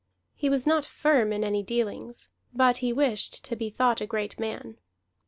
He 0.33 0.49
was 0.49 0.65
not 0.65 0.83
firm 0.83 1.31
in 1.31 1.43
any 1.43 1.61
dealings, 1.61 2.29
but 2.51 2.77
he 2.77 2.91
wished 2.91 3.45
to 3.45 3.55
be 3.55 3.69
thought 3.69 4.01
a 4.01 4.07
great 4.07 4.39
man. 4.39 4.77